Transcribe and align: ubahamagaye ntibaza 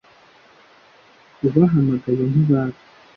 ubahamagaye 1.47 2.23
ntibaza 2.31 2.79